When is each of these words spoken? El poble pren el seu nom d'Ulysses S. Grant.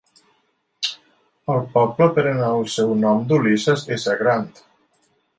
El 1.55 1.59
poble 1.75 2.07
pren 2.15 2.41
el 2.47 2.65
seu 2.75 2.93
nom 3.01 3.21
d'Ulysses 3.33 3.83
S. 3.97 4.15
Grant. 4.23 4.49